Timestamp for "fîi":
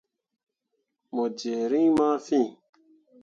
2.25-2.45